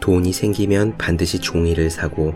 [0.00, 2.34] 돈이 생기면 반드시 종이를 사고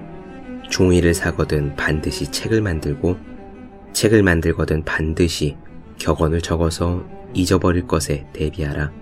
[0.70, 3.17] 종이를 사거든 반드시 책을 만들고
[3.92, 5.56] 책을 만들거든 반드시
[5.99, 8.92] 격언을 적어서 잊어버릴 것에 대비하라.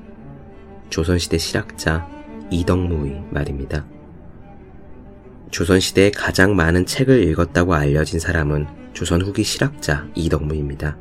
[0.91, 2.09] 조선시대 실학자
[2.51, 3.87] 이덕무의 말입니다.
[5.51, 10.97] 조선시대에 가장 많은 책을 읽었다고 알려진 사람은 조선 후기 실학자 이덕무입니다.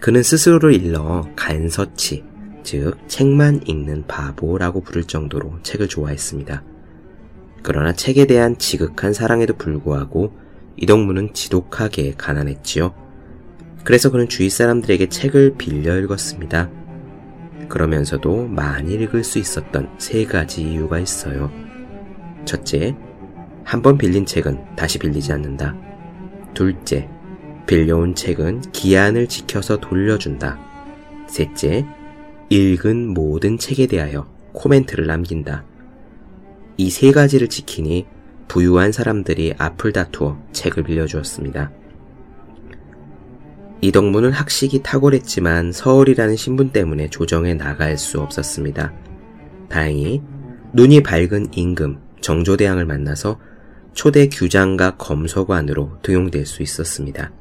[0.00, 2.24] 그는 스스로를 일러 간서치,
[2.66, 6.64] 즉 책만 읽는 바보라고 부를 정도로 책을 좋아했습니다.
[7.62, 10.32] 그러나 책에 대한 지극한 사랑에도 불구하고
[10.76, 12.92] 이덕무는 지독하게 가난했지요.
[13.84, 16.68] 그래서 그는 주위 사람들에게 책을 빌려 읽었습니다.
[17.68, 21.52] 그러면서도 많이 읽을 수 있었던 세 가지 이유가 있어요.
[22.46, 22.96] 첫째,
[23.62, 25.76] 한 번 빌린 책은 다시 빌리지 않는다.
[26.52, 27.08] 둘째,
[27.68, 30.58] 빌려온 책은 기한을 지켜서 돌려준다.
[31.28, 31.86] 셋째,
[32.48, 35.64] 읽은 모든 책에 대하여 코멘트를 남긴다.
[36.78, 38.06] 이 세 가지를 지키니
[38.48, 41.72] 부유한 사람들이 앞을 다투어 책을 빌려주었습니다.
[43.80, 48.92] 이덕무는 학식이 탁월했지만 서울이라는 신분 때문에 조정에 나갈 수 없었습니다.
[49.68, 50.22] 다행히
[50.72, 53.38] 눈이 밝은 임금 정조대왕을 만나서
[53.92, 57.32] 초대 규장과 검소관으로 등용될 수 있었습니다.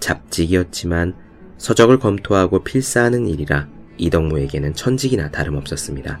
[0.00, 1.14] 잡직이었지만
[1.58, 3.68] 서적을 검토하고 필사하는 일이라
[4.00, 6.20] 이덕무에게는 천직이나 다름없었습니다.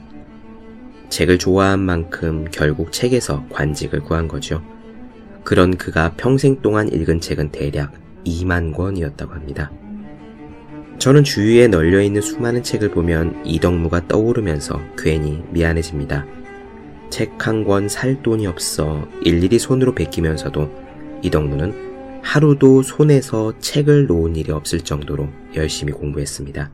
[1.08, 4.62] 책을 좋아한 만큼 결국 책에서 관직을 구한 거죠.
[5.42, 7.92] 그런 그가 평생 동안 읽은 책은 대략
[8.24, 9.72] 2만 권이었다고 합니다.
[10.98, 16.26] 저는 주위에 널려있는 수많은 책을 보면 이덕무가 떠오르면서 괜히 미안해집니다.
[17.08, 20.70] 책 한 권 살 돈이 없어 일일이 손으로 베끼면서도
[21.22, 26.70] 이덕무는 하루도 손에서 책을 놓은 일이 없을 정도로 열심히 공부했습니다.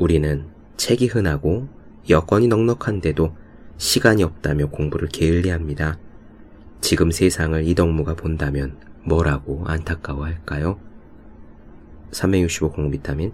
[0.00, 0.46] 우리는
[0.78, 1.68] 책이 흔하고
[2.08, 3.36] 여건이 넉넉한데도
[3.76, 5.98] 시간이 없다며 공부를 게을리합니다.
[6.80, 10.80] 지금 세상을 이덕무가 본다면 뭐라고 안타까워할까요?
[12.12, 13.32] 365 공비타민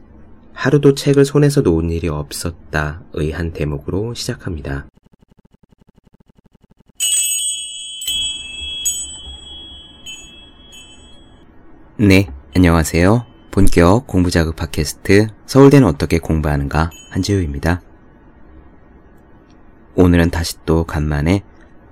[0.53, 4.89] 하루도 책을 손에서 놓은 일이 없었다의 한 대목으로 시작합니다.
[11.99, 13.36] 네, 안녕하세요.
[13.57, 17.81] 본격 공부자극 팟캐스트 서울대는 어떻게 공부하는가 한지우입니다.
[19.95, 21.43] 오늘은 다시 또 간만에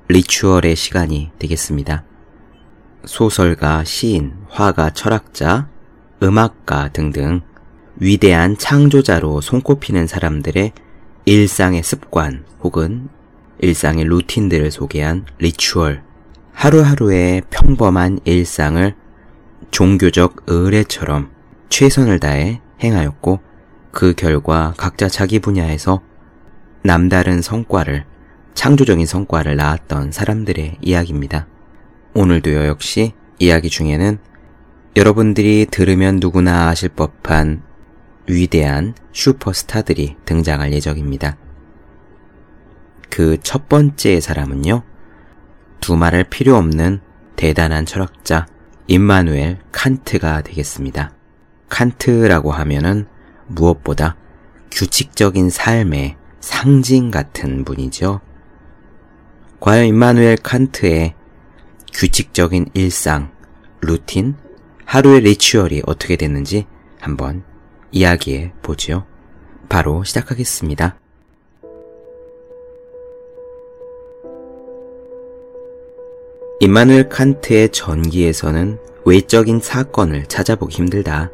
[0.09, 2.05] 리추얼의 시간이 되겠습니다.
[3.07, 5.71] 소설가, 시인, 화가, 철학자,
[6.23, 7.41] 음악가 등등
[7.97, 10.73] 위대한 창조자로 손꼽히는 사람들의
[11.25, 13.09] 일상의 습관 혹은
[13.61, 16.03] 일상의 루틴들을 소개한 리추얼.
[16.53, 18.95] 하루하루의 평범한 일상을
[19.71, 21.33] 종교적 의례처럼
[21.69, 23.41] 최선을 다해 행하였고
[23.91, 26.03] 그 결과 각자 자기 분야에서
[26.83, 28.05] 남다른 성과를,
[28.55, 31.47] 창조적인 성과를 낳았던 사람들의 이야기입니다.
[32.15, 34.19] 오늘도요 역시 이야기 중에는
[34.97, 37.63] 여러분들이 들으면 누구나 아실 법한
[38.29, 41.37] 위대한 슈퍼스타들이 등장할 예정입니다.
[43.11, 44.83] 그 첫 번째 사람은요,
[45.81, 47.01] 두말할 필요 없는
[47.37, 48.47] 대단한 철학자
[48.89, 51.14] 임마누엘 칸트가 되겠습니다.
[51.75, 53.07] 칸트라고 하면은
[53.49, 54.15] 무엇보다
[54.71, 58.21] 규칙적인 삶의 상징 같은 분이죠.
[59.59, 61.15] 과연 임마누엘 칸트의
[61.93, 63.33] 규칙적인 일상,
[63.81, 64.37] 루틴,
[64.85, 66.67] 하루의 리추얼이 어떻게 됐는지
[67.01, 67.43] 한번
[67.91, 69.05] 이야기해 보지요.
[69.69, 70.97] 바로 시작하겠습니다.
[76.61, 81.31] 임마누엘 칸트의 전기에서는 외적인 사건을 찾아보기 힘들다.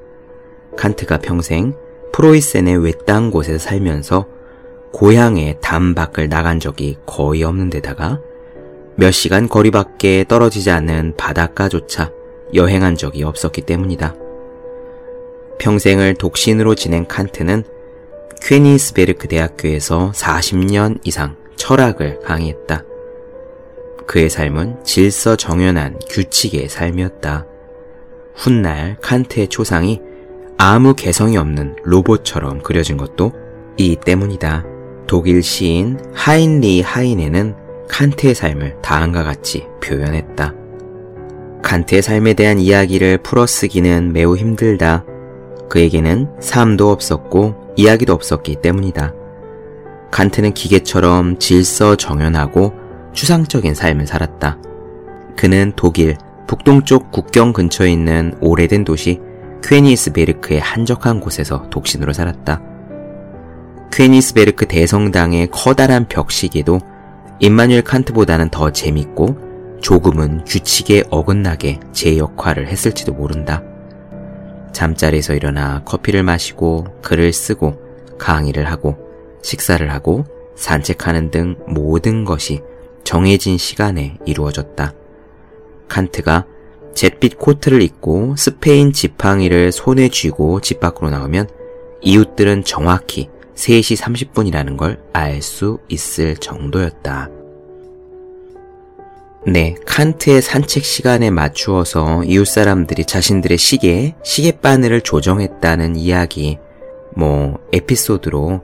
[0.76, 1.74] 칸트가 평생
[2.12, 4.26] 프로이센의 외딴 곳에 살면서
[4.92, 8.20] 고향의 담 밖을 나간 적이 거의 없는 데다가
[8.96, 12.12] 몇 시간 거리 밖에 떨어지지 않는 바닷가조차
[12.54, 14.14] 여행한 적이 없었기 때문이다.
[15.58, 17.64] 평생을 독신으로 지낸 칸트는
[18.42, 22.84] 퀘니스베르크 대학교에서 40년 이상 철학을 강의했다.
[24.06, 27.46] 그의 삶은 질서 정연한 규칙의 삶이었다.
[28.34, 30.00] 훗날 칸트의 초상이
[30.62, 33.32] 아무 개성이 없는 로봇처럼 그려진 것도
[33.78, 34.66] 이 때문이다.
[35.06, 37.54] 독일 시인 하인리 하이네는
[37.88, 40.52] 칸트의 삶을 다음과 같이 표현했다.
[41.62, 45.06] 칸트의 삶에 대한 이야기를 풀어 쓰기는 매우 힘들다.
[45.70, 49.14] 그에게는 삶도 없었고 이야기도 없었기 때문이다.
[50.10, 52.74] 칸트는 기계처럼 질서 정연하고
[53.14, 54.58] 추상적인 삶을 살았다.
[55.38, 59.22] 그는 독일 북동쪽 국경 근처에 있는 오래된 도시
[59.62, 62.60] 퀘니스베르크의 한적한 곳에서 독신으로 살았다.
[63.92, 66.80] 퀘니스베르크 대성당의 커다란 벽시계도
[67.40, 73.62] 임마뉴엘 칸트보다는 더 재밌고 조금은 규칙에 어긋나게 제 역할을 했을지도 모른다.
[74.72, 77.80] 잠자리에서 일어나 커피를 마시고 글을 쓰고
[78.18, 78.96] 강의를 하고
[79.42, 80.24] 식사를 하고
[80.54, 82.60] 산책하는 등 모든 것이
[83.02, 84.92] 정해진 시간에 이루어졌다.
[85.88, 86.46] 칸트가
[86.94, 91.48] 잿빛 코트를 입고 스페인 지팡이를 손에 쥐고 집 밖으로 나오면
[92.02, 97.30] 이웃들은 정확히 3시 30분이라는 걸 알 수 있을 정도였다.
[99.46, 106.58] 네, 칸트의 산책 시간에 맞추어서 이웃 사람들이 자신들의 시계, 시계바늘을 조정했다는 이야기,
[107.14, 108.60] 뭐, 에피소드로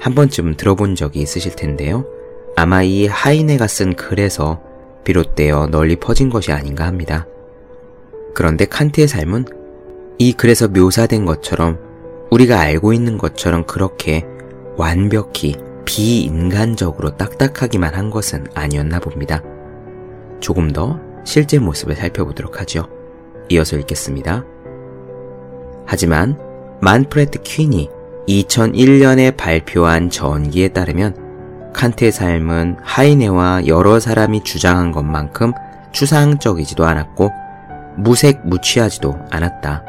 [0.00, 2.04] 한 번쯤 들어본 적이 있으실 텐데요.
[2.56, 4.60] 아마 이 하이네가 쓴 글에서
[5.04, 7.26] 비롯되어 널리 퍼진 것이 아닌가 합니다.
[8.38, 9.46] 그런데 칸트의 삶은
[10.18, 11.76] 이 글에서 묘사된 것처럼
[12.30, 14.24] 우리가 알고 있는 것처럼 그렇게
[14.76, 19.42] 완벽히 비인간적으로 딱딱하기만 한 것은 아니었나 봅니다.
[20.38, 22.86] 조금 더 실제 모습을 살펴보도록 하죠.
[23.48, 24.44] 이어서 읽겠습니다.
[25.84, 26.38] 하지만
[26.80, 27.90] 만프레트 퀸이
[28.28, 35.50] 2001년에 발표한 전기에 따르면 칸트의 삶은 하이네와 여러 사람이 주장한 것만큼
[35.90, 37.47] 추상적이지도 않았고
[37.98, 39.84] 무색무취하지도 않았다.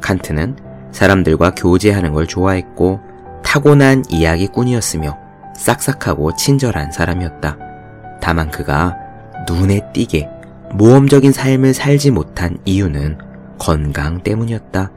[0.00, 0.56] 칸트는
[0.92, 3.00] 사람들과 교제하는 걸 좋아했고
[3.42, 5.18] 타고난 이야기꾼이었으며
[5.56, 7.58] 싹싹하고 친절한 사람이었다.
[8.20, 8.96] 다만 그가
[9.48, 10.28] 눈에 띄게
[10.74, 13.18] 모험적인 삶을 살지 못한 이유는
[13.58, 14.90] 건강 때문이었다.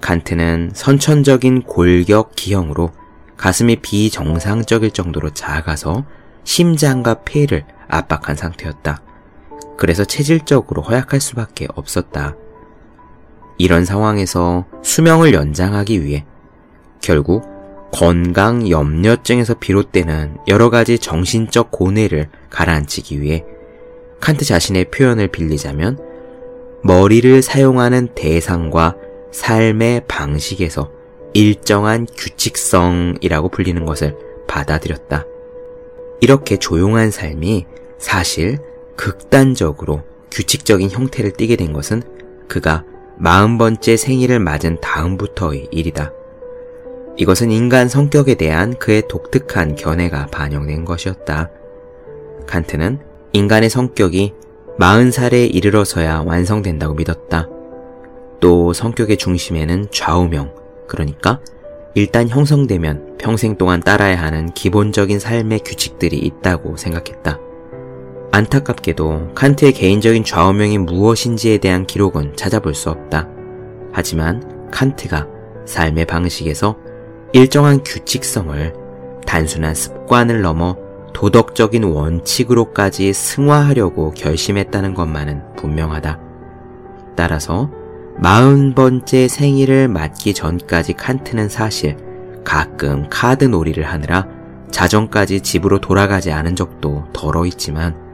[0.00, 2.90] 칸트는 선천적인 골격 기형으로
[3.36, 6.04] 가슴이 비정상적일 정도로 작아서
[6.44, 9.02] 심장과 폐를 압박한 상태였다.
[9.80, 12.36] 그래서 체질적으로 허약할 수밖에 없었다.
[13.56, 16.26] 이런 상황에서 수명을 연장하기 위해
[17.00, 17.44] 결국
[17.90, 23.42] 건강 염려증에서 비롯되는 여러 가지 정신적 고뇌를 가라앉히기 위해
[24.20, 25.98] 칸트 자신의 표현을 빌리자면
[26.84, 28.96] 머리를 사용하는 대상과
[29.32, 30.90] 삶의 방식에서
[31.32, 34.14] 일정한 규칙성이라고 불리는 것을
[34.46, 35.24] 받아들였다.
[36.20, 37.64] 이렇게 조용한 삶이
[37.98, 38.58] 사실
[39.00, 42.02] 극단적으로 규칙적인 형태를 띠게 된 것은
[42.48, 42.84] 그가
[43.16, 46.12] 마흔 번째 생일을 맞은 다음부터의 일이다.
[47.16, 51.48] 이것은 인간 성격에 대한 그의 독특한 견해가 반영된 것이었다.
[52.46, 52.98] 칸트는
[53.32, 54.34] 인간의 성격이
[54.78, 57.48] 마흔 살에 이르러서야 완성된다고 믿었다.
[58.38, 60.54] 또 성격의 중심에는 좌우명,
[60.86, 61.40] 그러니까
[61.94, 67.49] 일단 형성되면 평생 동안 따라야 하는 기본적인 삶의 규칙들이 있다고 생각했다.
[68.32, 73.28] 안타깝게도 칸트의 개인적인 좌우명이 무엇인지에 대한 기록은 찾아볼 수 없다.
[73.92, 75.26] 하지만 칸트가
[75.66, 76.76] 삶의 방식에서
[77.32, 78.72] 일정한 규칙성을
[79.26, 80.76] 단순한 습관을 넘어
[81.12, 86.20] 도덕적인 원칙으로까지 승화하려고 결심했다는 것만은 분명하다.
[87.16, 87.70] 따라서
[88.16, 91.96] 마흔 번째 생일을 맞기 전까지 칸트는 사실
[92.44, 94.26] 가끔 카드 놀이를 하느라
[94.70, 98.09] 자정까지 집으로 돌아가지 않은 적도 덜어 있지만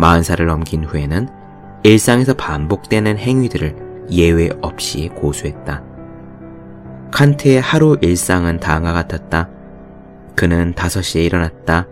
[0.00, 1.28] 마흔 살을 넘긴 후에는
[1.82, 5.84] 일상에서 반복되는 행위들을 예외 없이 고수했다.
[7.12, 9.50] 칸트의 하루 일상은 다음과 같았다.
[10.34, 11.86] 그는 5시에 일어났다.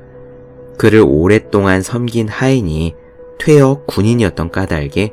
[0.78, 2.94] 그를 오랫동안 섬긴 하인이
[3.38, 5.12] 퇴역 군인이었던 까닭에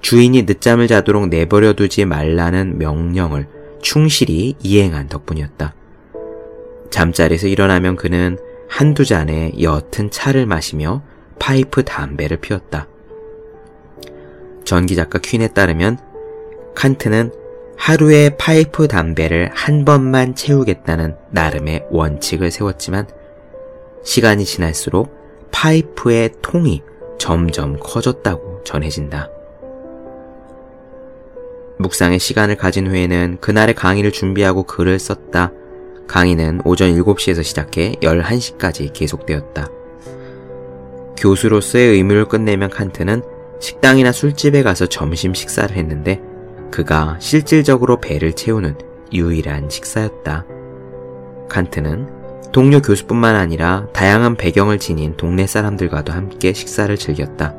[0.00, 3.46] 주인이 늦잠을 자도록 내버려 두지 말라는 명령을
[3.80, 5.72] 충실히 이행한 덕분이었다.
[6.90, 11.02] 잠자리에서 일어나면 그는 한두 잔의 옅은 차를 마시며
[11.44, 12.88] 파이프 담배를 피웠다.
[14.64, 15.98] 전기 작가 퀸에 따르면
[16.74, 17.32] 칸트는
[17.76, 23.08] 하루에 파이프 담배를 한 번만 채우겠다는 나름의 원칙을 세웠지만
[24.02, 25.14] 시간이 지날수록
[25.50, 26.82] 파이프의 통이
[27.18, 29.28] 점점 커졌다고 전해진다.
[31.78, 35.52] 묵상의 시간을 가진 후에는 그날의 강의를 준비하고 글을 썼다.
[36.06, 39.83] 강의는 오전 7시에서 시작해 11시까지 계속되었다.
[41.16, 43.22] 교수로서의 의무를 끝내면 칸트는
[43.60, 46.20] 식당이나 술집에 가서 점심 식사를 했는데
[46.70, 48.76] 그가 실질적으로 배를 채우는
[49.12, 50.44] 유일한 식사였다.
[51.48, 57.54] 칸트는 동료 교수뿐만 아니라 다양한 배경을 지닌 동네 사람들과도 함께 식사를 즐겼다.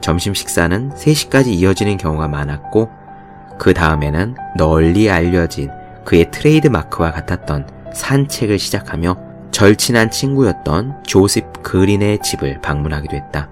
[0.00, 2.90] 점심 식사는 3시까지 이어지는 경우가 많았고
[3.58, 5.70] 그 다음에는 널리 알려진
[6.04, 13.48] 그의 트레이드 마크와 같았던 산책을 시작하며 절친한 친구였던 조셉 그린의 집을 방문하기도 했다.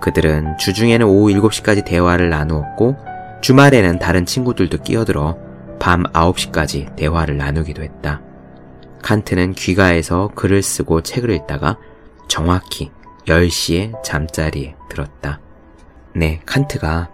[0.00, 2.96] 그들은 주중에는 오후 7시까지 대화를 나누었고
[3.40, 5.38] 주말에는 다른 친구들도 끼어들어
[5.80, 8.20] 밤 9시까지 대화를 나누기도 했다.
[9.02, 11.78] 칸트는 귀가해서 글을 쓰고 책을 읽다가
[12.28, 12.90] 정확히
[13.26, 15.40] 10시에 잠자리에 들었다.
[16.14, 17.10] 네, 칸트가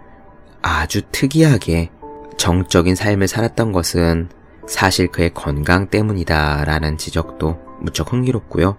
[0.61, 1.89] 아주 특이하게
[2.37, 4.29] 정적인 삶을 살았던 것은
[4.67, 8.77] 사실 그의 건강 때문이다라는 지적도 무척 흥미롭고요.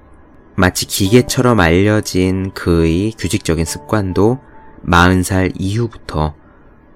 [0.56, 4.38] 마치 기계처럼 알려진 그의 규칙적인 습관도
[4.86, 6.34] 40살 이후부터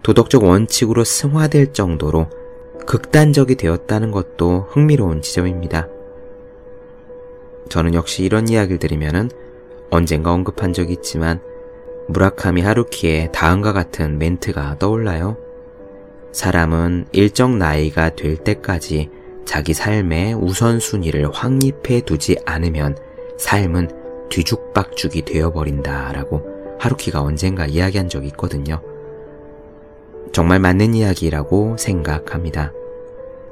[0.03, 2.31] 도덕적 원칙으로 승화될 정도로
[2.87, 5.89] 극단적이 되었다는 것도 흥미로운 지점입니다.
[7.69, 9.31] 저는 역시 이런 이야기를 들으면
[9.91, 11.41] 언젠가 언급한 적이 있지만
[12.09, 15.37] 무라카미 하루키의 다음과 같은 멘트가 떠올라요.
[16.33, 19.11] 사람은 일정 나이가 될 때까지
[19.49, 22.99] 자기 삶의 우선순위를 확립해 두지 않으면
[23.39, 26.43] 삶은 뒤죽박죽이 되어버린다 라고
[26.79, 28.83] 하루키가 언젠가 이야기한 적이 있거든요.
[30.33, 32.75] 정말 맞는 이야기라고 생각합니다.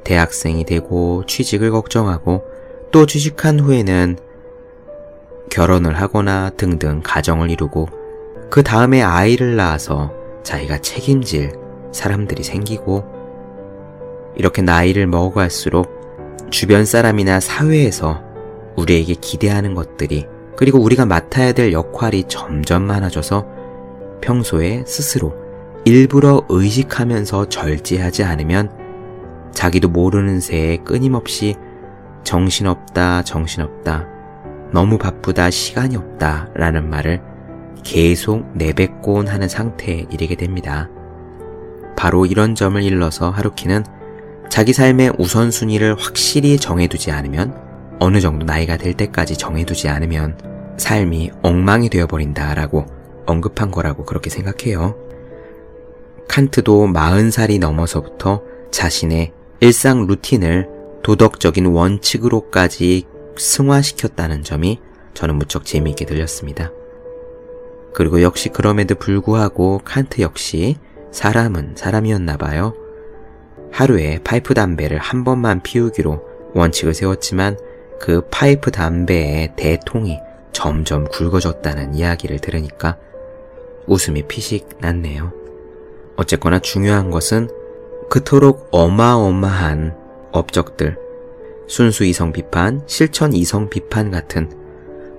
[0.04, 2.44] 대학생이 되고 취직을 걱정하고
[2.90, 4.18] 또 취직한 후에는
[5.50, 7.88] 결혼을 하거나 등등 가정을 이루고
[8.50, 10.12] 그 다음에 아이를 낳아서
[10.42, 11.52] 자기가 책임질
[11.90, 13.15] 사람들이 생기고
[14.36, 18.22] 이렇게 나이를 먹어갈수록 주변 사람이나 사회에서
[18.76, 20.26] 우리에게 기대하는 것들이
[20.56, 23.46] 그리고 우리가 맡아야 될 역할이 점점 많아져서
[24.20, 25.34] 평소에 스스로
[25.84, 28.70] 일부러 의식하면서 절제하지 않으면
[29.52, 31.54] 자기도 모르는 새에 끊임없이
[32.24, 34.06] 정신없다, 정신없다,
[34.72, 37.22] 너무 바쁘다, 시간이 없다 라는 말을
[37.84, 40.90] 계속 내뱉곤 하는 상태에 이르게 됩니다.
[41.96, 43.84] 바로 이런 점을 일러서 하루키는
[44.50, 47.54] 자기 삶의 우선순위를 확실히 정해두지 않으면
[47.98, 50.38] 어느 정도 나이가 될 때까지 정해두지 않으면
[50.78, 52.86] 삶이 엉망이 되어버린다라고
[53.26, 54.96] 언급한 거라고 그렇게 생각해요.
[56.28, 60.68] 칸트도 40살이 넘어서부터 자신의 일상 루틴을
[61.02, 63.04] 도덕적인 원칙으로까지
[63.38, 64.80] 승화시켰다는 점이
[65.14, 66.70] 저는 무척 재미있게 들렸습니다.
[67.94, 70.76] 그리고 역시 그럼에도 불구하고 칸트 역시
[71.12, 72.74] 사람은 사람이었나 봐요.
[73.72, 76.22] 하루에 파이프 담배를 한 번만 피우기로
[76.54, 77.58] 원칙을 세웠지만
[78.00, 80.18] 그 파이프 담배의 대통이
[80.52, 82.96] 점점 굵어졌다는 이야기를 들으니까
[83.86, 85.32] 웃음이 피식 났네요.
[86.16, 87.48] 어쨌거나 중요한 것은
[88.08, 89.96] 그토록 어마어마한
[90.32, 90.96] 업적들,
[91.68, 94.50] 순수 이성 비판, 실천 이성 비판 같은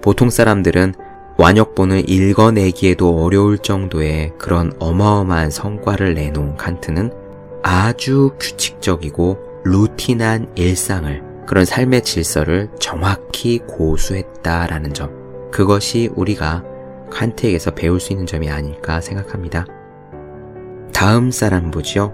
[0.01, 0.93] 보통 사람들은
[1.37, 7.26] 완역본을 읽어내기에도 어려울 정도의 그런 어마어마한 성과를 내놓은 칸트는
[7.67, 15.11] 아주 규칙적이고 루틴한 일상을 그런 삶의 질서를 정확히 고수했다라는 점.
[15.51, 16.63] 그것이 우리가
[17.11, 19.65] 칸트에게서 배울 수 있는 점이 아닐까 생각합니다.
[20.93, 22.13] 다음 사람 보죠.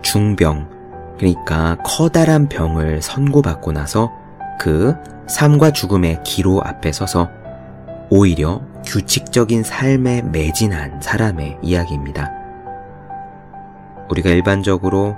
[0.00, 0.70] 중병.
[1.18, 4.10] 그러니까 커다란 병을 선고받고 나서
[4.58, 4.94] 그
[5.28, 7.28] 삶과 죽음의 기로 앞에 서서
[8.08, 12.45] 오히려 규칙적인 삶에 매진한 사람의 이야기입니다.
[14.10, 15.16] 우리가 일반적으로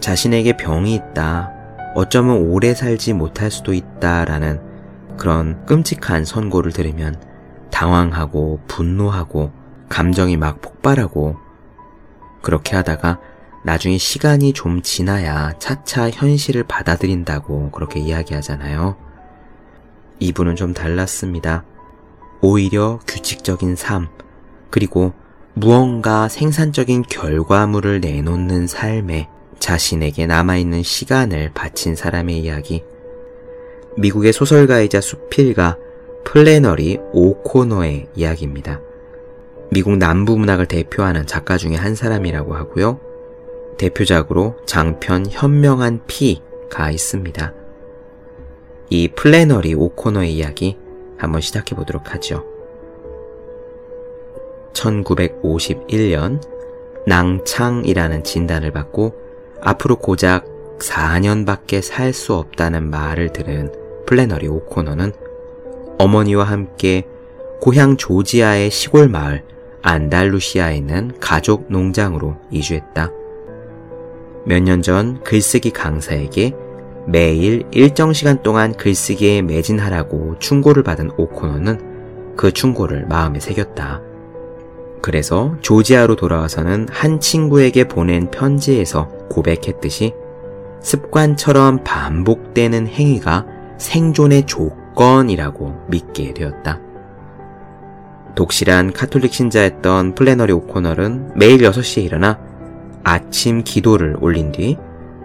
[0.00, 1.52] 자신에게 병이 있다,
[1.94, 4.60] 어쩌면 오래 살지 못할 수도 있다 라는
[5.18, 7.20] 그런 끔찍한 선고를 들으면
[7.70, 9.52] 당황하고 분노하고
[9.88, 11.36] 감정이 막 폭발하고
[12.42, 13.18] 그렇게 하다가
[13.64, 18.96] 나중에 시간이 좀 지나야 차차 현실을 받아들인다고 그렇게 이야기하잖아요.
[20.18, 21.64] 이분은 좀 달랐습니다.
[22.40, 24.08] 오히려 규칙적인 삶,
[24.70, 25.12] 그리고
[25.54, 29.28] 무언가 생산적인 결과물을 내놓는 삶에
[29.58, 32.84] 자신에게 남아있는 시간을 바친 사람의 이야기.
[33.96, 35.76] 미국의 소설가이자 수필가
[36.24, 38.80] 플래너리 오코너의 이야기입니다.
[39.70, 43.00] 미국 남부 문학을 대표하는 작가 중에 한 사람이라고 하고요.
[43.78, 47.54] 대표작으로 장편 현명한 피가 있습니다.
[48.90, 50.76] 이 플래너리 오코너의 이야기
[51.18, 52.49] 한번 시작해 보도록 하죠.
[54.72, 56.40] 1951년
[57.06, 59.14] 낭창이라는 진단을 받고
[59.62, 60.46] 앞으로 고작
[60.78, 63.72] 4년밖에 살 수 없다는 말을 들은
[64.06, 65.12] 플래너리 오코너는
[65.98, 67.06] 어머니와 함께
[67.60, 69.44] 고향 조지아의 시골 마을
[69.82, 73.12] 안달루시아에 있는 가족 농장으로 이주했다.
[74.46, 76.54] 몇 년 전 글쓰기 강사에게
[77.06, 84.02] 매일 일정 시간 동안 글쓰기에 매진하라고 충고를 받은 오코너는 그 충고를 마음에 새겼다.
[85.02, 90.14] 그래서 조지아로 돌아와서는 한 친구에게 보낸 편지에서 고백했듯이
[90.80, 93.46] 습관처럼 반복되는 행위가
[93.78, 96.80] 생존의 조건이라고 믿게 되었다.
[98.34, 102.38] 독실한 카톨릭 신자였던 플래너리 오코너는 매일 6시에 일어나
[103.02, 104.76] 아침 기도를 올린 뒤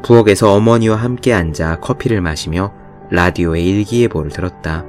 [0.04, 2.74] 부엌에서 어머니와 함께 앉아 커피를 마시며
[3.10, 4.86] 라디오에 일기예보를 들었다.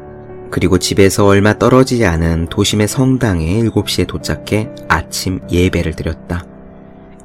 [0.51, 6.45] 그리고 집에서 얼마 떨어지지 않은 도심의 성당에 7시에 도착해 아침 예배를 드렸다.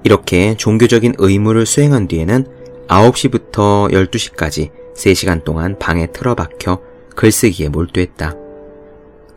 [0.03, 2.45] 이렇게 종교적인 의무를 수행한 뒤에는
[2.87, 6.81] 9시부터 12시까지 3시간 동안 방에 틀어박혀
[7.15, 8.35] 글쓰기에 몰두했다.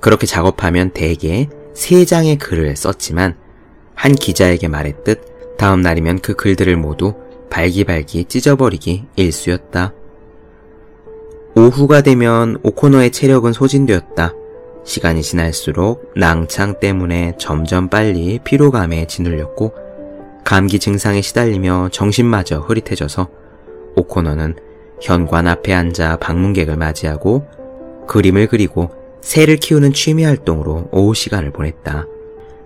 [0.01, 3.37] 그렇게 작업하면 대개 3장의 글을 썼지만
[3.95, 7.15] 한 기자에게 말했듯 다음 날이면 그 글들을 모두
[7.51, 9.93] 발기발기 찢어버리기 일쑤였다.
[11.57, 14.33] 오후가 되면 오코노의 체력은 소진되었다.
[14.85, 19.73] 시간이 지날수록 낭창 때문에 점점 빨리 피로감에 짓눌렸고
[20.43, 23.29] 감기 증상에 시달리며 정신마저 흐릿해져서
[23.95, 24.57] 오코노는
[25.01, 27.47] 현관 앞에 앉아 방문객을 맞이하고
[28.09, 32.07] 그림을 그리고 새를 키우는 취미 활동으로 오후 시간을 보냈다.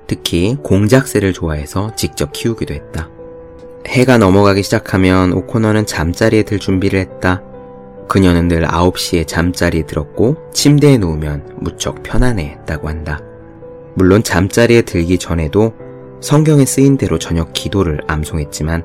[0.07, 3.11] 특히 공작새를 좋아해서 직접 키우기도 했다.
[3.87, 7.43] 해가 넘어가기 시작하면 오코너는 잠자리에 들 준비를 했다.
[8.09, 13.21] 그녀는 늘 9시에 잠자리에 들었고 침대에 누우면 무척 편안해 했다고 한다.
[13.95, 15.75] 물론 잠자리에 들기 전에도
[16.21, 18.83] 성경에 쓰인 대로 저녁 기도를 암송했지만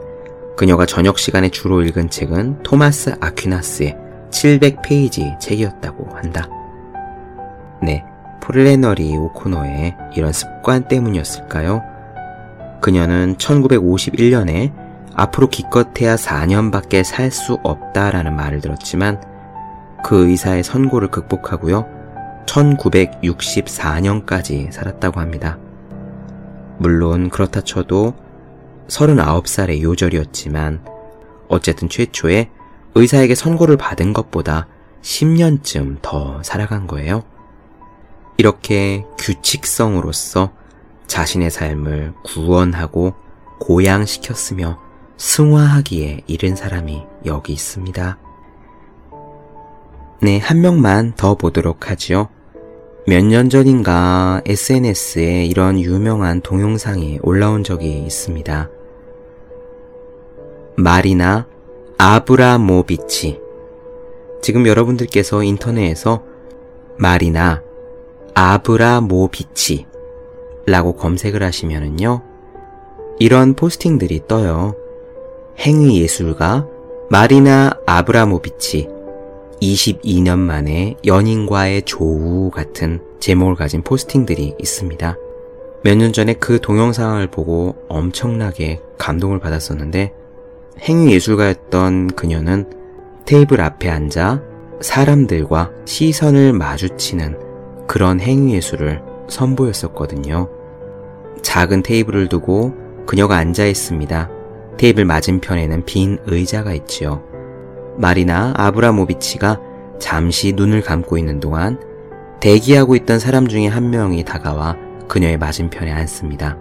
[0.58, 3.98] 그녀가 저녁 시간에 주로 읽은 책은 토마스 아퀴나스의
[4.30, 6.48] 700페이지 책이었다고 한다.
[7.82, 8.04] 네,
[8.42, 11.82] 포레너리 오코노의 이런 습관 때문이었을까요?
[12.82, 14.83] 그녀는 1951년에
[15.16, 19.22] 앞으로 기껏해야 4년밖에 살 수 없다라는 말을 들었지만
[20.04, 21.88] 그 의사의 선고를 극복하고요.
[22.46, 25.58] 1964년까지 살았다고 합니다.
[26.78, 28.14] 물론 그렇다 쳐도
[28.88, 30.86] 39살의 요절이었지만
[31.48, 32.52] 어쨌든 최초에
[32.96, 34.68] 의사에게 선고를 받은 것보다
[35.02, 37.24] 10년쯤 더 살아간 거예요.
[38.38, 40.52] 이렇게 규칙성으로서
[41.08, 43.14] 자신의 삶을 구원하고
[43.60, 44.80] 고양시켰으며
[45.24, 48.18] 승화하기에 이른 사람이 여기 있습니다.
[50.22, 52.28] 네, 한 명만 더 보도록 하지요.
[53.08, 58.70] 몇 년 전인가 SNS에 이런 유명한 동영상이 올라온 적이 있습니다.
[60.76, 61.48] 마리나
[61.98, 63.40] 아브라모비치.
[64.42, 66.22] 지금 여러분들께서 인터넷에서
[66.98, 67.64] 마리나
[68.34, 69.86] 아브라모비치
[70.66, 72.22] 라고 검색을 하시면은요.
[73.20, 74.83] 이런 포스팅들이 떠요.
[75.60, 76.68] 행위 예술가
[77.10, 78.90] 마리나 아브라모비치
[79.62, 85.18] 22년 만에 연인과의 조우 같은 제목을 가진 포스팅들이 있습니다.
[85.84, 90.14] 몇 년 전에 그 동영상을 보고 엄청나게 감동을 받았었는데
[90.82, 92.66] 행위 예술가였던 그녀는
[93.26, 94.42] 테이블 앞에 앉아
[94.82, 97.38] 사람들과 시선을 마주치는
[97.88, 100.50] 그런 행위 예술을 선보였었거든요.
[101.42, 102.74] 작은 테이블을 두고
[103.06, 104.30] 그녀가 앉아 있습니다.
[104.78, 107.24] 테이블 맞은편에는 빈 의자가 있지요.
[107.98, 109.60] 마리나 아브라모비치가
[110.00, 111.80] 잠시 눈을 감고 있는 동안
[112.40, 114.76] 대기하고 있던 사람 중에 한 명이 다가와
[115.08, 116.58] 그녀의 맞은편에 앉습니다.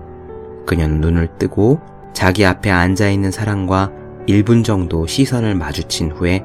[0.67, 1.81] 그녀는 눈을 뜨고
[2.13, 3.91] 자기 앞에 앉아 있는 사람과
[4.29, 6.45] 1분 정도 시선을 마주친 후에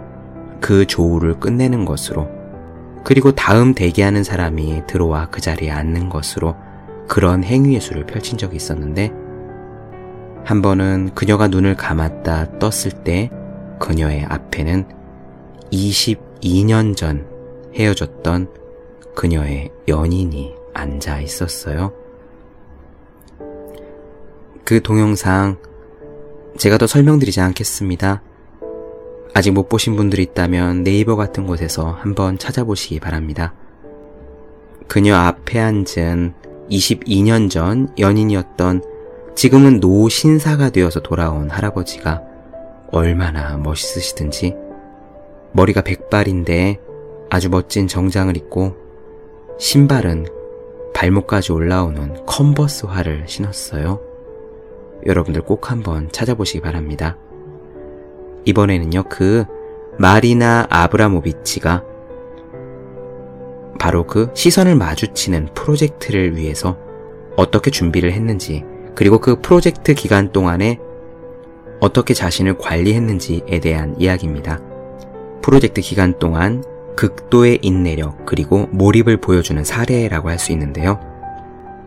[0.60, 2.28] 그 조우를 끝내는 것으로
[3.04, 6.56] 그리고 다음 대기하는 사람이 들어와 그 자리에 앉는 것으로
[7.08, 9.14] 그런 행위예술을 펼친 적이 있었는데
[10.48, 13.30] 한 번은 그녀가 눈을 감았다 떴을 때
[13.82, 14.88] 그녀의 앞에는
[15.74, 17.28] 22년 전
[17.76, 18.48] 헤어졌던
[19.14, 21.92] 그녀의 연인이 앉아 있었어요.
[24.64, 25.58] 그 동영상
[26.58, 28.22] 제가 더 설명드리지 않겠습니다.
[29.34, 33.54] 아직 못 보신 분들이 있다면 네이버 같은 곳에서 한번 찾아보시기 바랍니다.
[34.88, 36.34] 그녀 앞에 앉은
[36.70, 38.96] 22년 전 연인이었던
[39.38, 42.24] 지금은 노신사가 되어서 돌아온 할아버지가
[42.92, 44.56] 얼마나 멋있으시든지
[45.52, 46.80] 머리가 백발인데
[47.30, 48.76] 아주 멋진 정장을 입고
[49.60, 50.26] 신발은
[50.96, 54.02] 발목까지 올라오는 컨버스화를 신었어요.
[55.06, 57.16] 여러분들 꼭 한번 찾아보시기 바랍니다.
[58.46, 59.46] 이번에는요, 그
[60.00, 61.84] 마리나 아브라모비치가
[63.78, 66.76] 바로 그 시선을 마주치는 프로젝트를 위해서
[67.36, 68.66] 어떻게 준비를 했는지
[68.98, 70.80] 그리고 그 프로젝트 기간 동안에
[71.80, 74.60] 어떻게 자신을 관리했는지에 대한 이야기입니다.
[75.44, 76.64] 프로젝트 기간 동안
[76.96, 81.00] 극도의 인내력 그리고 몰입을 보여주는 사례라고 할 수 있는데요.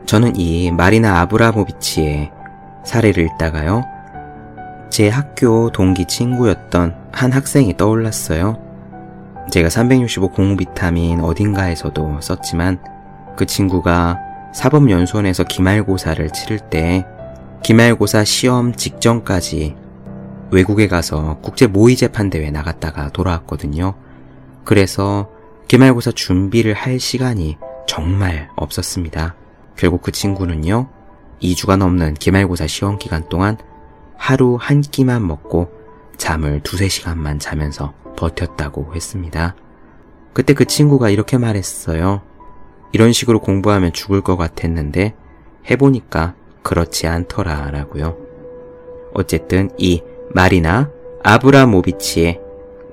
[0.07, 2.31] 저는 이 마리나 아브라모비치의
[2.85, 3.83] 사례를 읽다가요.
[4.89, 8.57] 제 학교 동기 친구였던 한 학생이 떠올랐어요.
[9.51, 12.79] 제가 365 공우 비타민 어딘가에서도 썼지만
[13.37, 17.07] 그 친구가 사법연수원에서 기말고사를 치를 때
[17.63, 19.77] 기말고사 시험 직전까지
[20.51, 23.95] 외국에 가서 국제 모의재판 대회 나갔다가 돌아왔거든요.
[24.65, 25.31] 그래서
[25.69, 29.37] 기말고사 준비를 할 시간이 정말 없었습니다.
[29.77, 30.89] 결국 그 친구는요,
[31.43, 33.57] 2주가 넘는 기말고사 시험 기간 동안
[34.17, 35.71] 하루 한 끼만 먹고
[36.17, 39.55] 잠을 두세 시간만 자면서 버텼다고 했습니다.
[40.33, 42.23] 그때 그 친구가 이렇게 말했어요.
[42.93, 45.15] 이런 식으로 공부하면 죽을 것 같았는데
[45.71, 48.17] 해보니까 그렇지 않더라 라고요.
[49.15, 50.91] 어쨌든 이 마리나
[51.23, 52.41] 아브라모비치의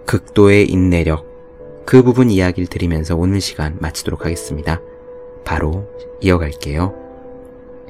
[0.05, 1.25] 극도의 인내력
[1.85, 4.81] 그 부분 이야기를 드리면서 오늘 시간 마치도록 하겠습니다.
[5.45, 5.87] 바로
[6.21, 6.93] 이어갈게요.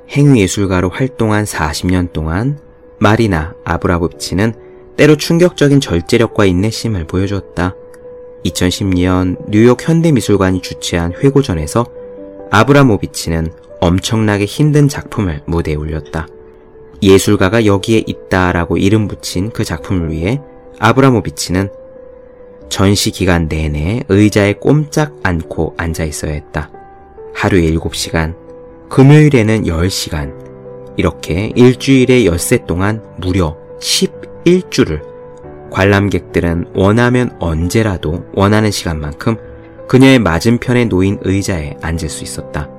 [0.09, 2.59] 행위예술가로 활동한 40년 동안
[2.99, 4.53] 마리나 아브라모비치는
[4.97, 7.75] 때로 충격적인 절제력과 인내심을 보여주었다.
[8.45, 11.85] 2010년 뉴욕 현대미술관이 주최한 회고전에서
[12.51, 16.27] 아브라모비치는 엄청나게 힘든 작품을 무대에 올렸다.
[17.01, 20.41] 예술가가 여기에 있다라고 이름 붙인 그 작품을 위해
[20.79, 21.69] 아브라모비치는
[22.69, 26.71] 전시 기간 내내 의자에 꼼짝 않고 앉아 있어야 했다.
[27.33, 28.35] 하루에 7시간,
[28.89, 30.33] 금요일에는 10시간,
[30.97, 35.01] 이렇게 일주일에 엿새 동안 무려 11주를
[35.69, 39.37] 관람객들은 원하면 언제라도 원하는 시간만큼
[39.87, 42.69] 그녀의 맞은편에 놓인 의자에 앉을 수 있었다.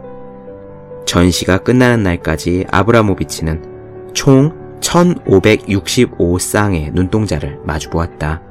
[1.06, 8.42] 전시가 끝나는 날까지 아브라모비치는 총 1565쌍의 눈동자를 마주보았다.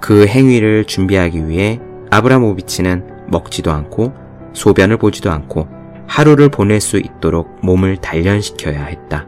[0.00, 4.12] 그 행위를 준비하기 위해 아브라모비치는 먹지도 않고
[4.52, 5.68] 소변을 보지도 않고
[6.06, 9.26] 하루를 보낼 수 있도록 몸을 단련시켜야 했다.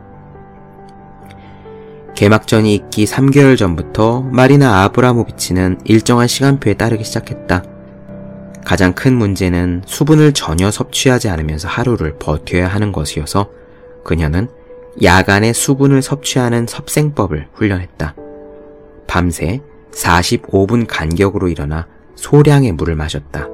[2.15, 7.63] 개막전이 있기 3개월 전부터 마리나 아브라모비치는 일정한 시간표에 따르기 시작했다.
[8.67, 13.49] 가장 큰 문제는 수분을 전혀 섭취하지 않으면서 하루를 버텨야 하는 것이어서
[14.03, 14.49] 그녀는
[15.05, 18.17] 야간에 수분을 섭취하는 섭생법을 훈련했다.
[19.07, 19.61] 밤새
[19.93, 23.47] 45분 간격으로 일어나 소량의 물을 마셨다.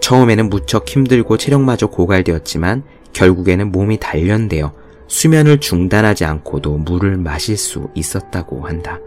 [0.00, 4.72] 처음에는 무척 힘들고 체력마저 고갈되었지만 결국에는 몸이 단련되어
[5.08, 9.00] 수면을 중단하지 않고도 물을 마실 수 있었다고 한다.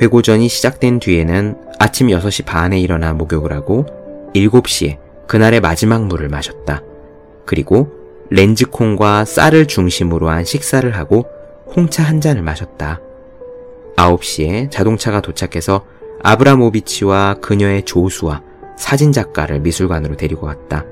[0.00, 3.86] 회고전이 시작된 뒤에는 아침 6시 반에 일어나 목욕을 하고
[4.34, 6.82] 7시에 그날의 마지막 물을 마셨다.
[7.46, 7.90] 그리고
[8.30, 11.26] 렌즈콩과 쌀을 중심으로 한 식사를 하고
[11.74, 13.00] 홍차 한 잔을 마셨다.
[13.96, 15.86] 9시에 자동차가 도착해서
[16.22, 18.42] 아브라모비치와 그녀의 조수와
[18.76, 20.84] 사진작가를 미술관으로 데리고 왔다.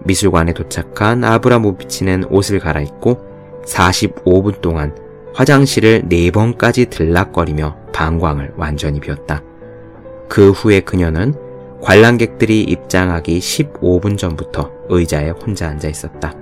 [0.00, 4.94] 미술관에 도착한 아브라모비치는 옷을 갈아입고 45분 동안
[5.34, 9.40] 화장실을 4번까지 들락거리며 방광을 완전히 비웠다.
[10.28, 11.34] 그 후에 그녀는
[11.80, 16.34] 관람객들이 입장하기 15분 전부터 의자에 혼자 앉아 있었다.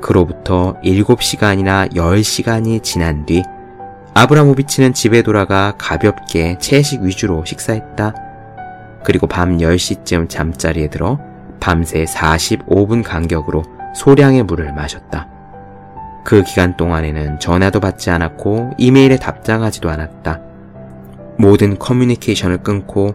[0.00, 3.42] 그로부터 7시간이나 10시간이 지난 뒤
[4.14, 8.14] 아브라모비치는 집에 돌아가 가볍게 채식 위주로 식사했다.
[9.04, 11.18] 그리고 밤 10시쯤 잠자리에 들어
[11.60, 15.37] 밤새 45분 간격으로 소량의 물을 마셨다.
[16.28, 20.42] 그 기간 동안에는 전화도 받지 않았고 이메일에 답장하지도 않았다.
[21.38, 23.14] 모든 커뮤니케이션을 끊고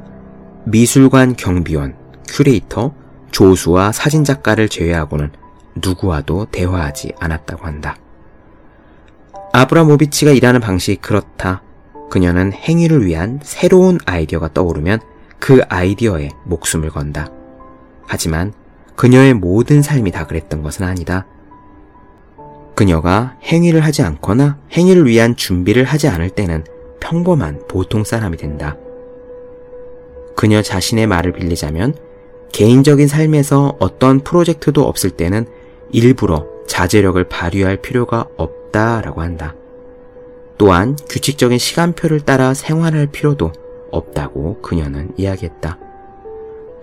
[0.66, 1.96] 미술관 경비원,
[2.28, 2.92] 큐레이터,
[3.30, 5.30] 조수와 사진작가를 제외하고는
[5.76, 7.98] 누구와도 대화하지 않았다고 한다.
[9.52, 11.62] 아브라모비치가 일하는 방식이 그렇다.
[12.10, 15.02] 그녀는 행위를 위한 새로운 아이디어가 떠오르면
[15.38, 17.28] 그 아이디어에 목숨을 건다.
[18.08, 18.54] 하지만
[18.96, 21.28] 그녀의 모든 삶이 다 그랬던 것은 아니다.
[22.76, 26.64] 그녀가 행위를 하지 않거나 행위를 위한 준비를 하지 않을 때는
[27.00, 28.78] 평범한 보통 사람이 된다.
[30.36, 31.96] 그녀 자신의 말을 빌리자면
[32.52, 35.46] 개인적인 삶에서 어떤 프로젝트도 없을 때는
[35.92, 39.56] 일부러 자제력을 발휘할 필요가 없다라고 한다.
[40.58, 43.52] 또한 규칙적인 시간표를 따라 생활할 필요도
[43.92, 45.78] 없다고 그녀는 이야기했다.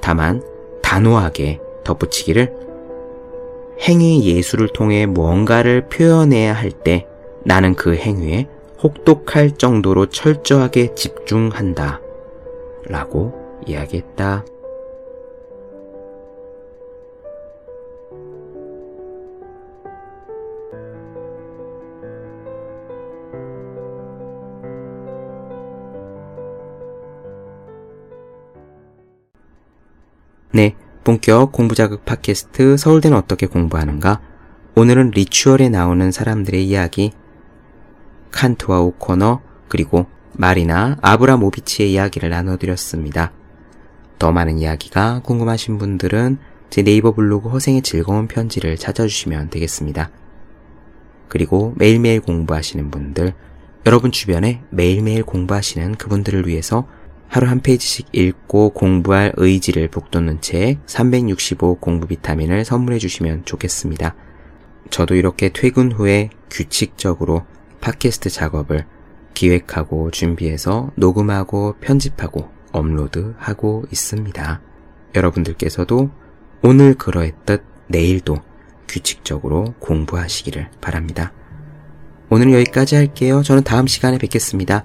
[0.00, 0.42] 다만
[0.82, 2.52] 단호하게 덧붙이기를
[3.80, 7.06] 행위 예술을 통해 무언가를 표현해야 할 때
[7.44, 8.46] 나는 그 행위에
[8.82, 12.00] 혹독할 정도로 철저하게 집중한다.
[12.86, 13.32] 라고
[13.66, 14.44] 이야기했다.
[30.52, 30.74] 네,
[31.10, 34.20] 본격 공부 자극 팟캐스트 서울대는 어떻게 공부하는가?
[34.76, 37.10] 오늘은 리추얼에 나오는 사람들의 이야기,
[38.30, 43.32] 칸트와 오코너, 그리고 마리나 아브라모비치의 이야기를 나눠드렸습니다.
[44.20, 46.38] 더 많은 이야기가 궁금하신 분들은
[46.70, 50.10] 제 네이버 블로그 허생의 즐거운 편지를 찾아주시면 되겠습니다.
[51.26, 53.34] 그리고 매일매일 공부하시는 분들,
[53.84, 56.86] 여러분 주변에 매일매일 공부하시는 그분들을 위해서
[57.30, 64.16] 하루 한 페이지씩 읽고 공부할 의지를 북돋는 책 365 공부 비타민을 선물해 주시면 좋겠습니다.
[64.90, 67.46] 저도 이렇게 퇴근 후에 규칙적으로
[67.80, 68.84] 팟캐스트 작업을
[69.34, 74.60] 기획하고 준비해서 녹음하고 편집하고 업로드하고 있습니다.
[75.14, 76.10] 여러분들께서도
[76.62, 78.38] 오늘 그러했듯 내일도
[78.88, 81.32] 규칙적으로 공부하시기를 바랍니다.
[82.28, 83.42] 오늘 여기까지 할게요.
[83.44, 84.84] 저는 다음 시간에 뵙겠습니다.